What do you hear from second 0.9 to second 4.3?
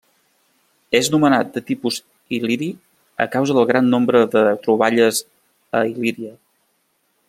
És nomenat de tipus il·liri a causa del gran nombre